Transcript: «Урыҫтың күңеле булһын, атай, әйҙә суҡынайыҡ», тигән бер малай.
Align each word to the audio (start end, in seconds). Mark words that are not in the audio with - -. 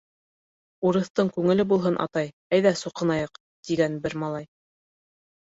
«Урыҫтың 0.91 1.29
күңеле 1.35 1.65
булһын, 1.73 1.99
атай, 2.07 2.31
әйҙә 2.59 2.73
суҡынайыҡ», 2.81 3.39
тигән 3.71 4.01
бер 4.09 4.19
малай. 4.27 4.51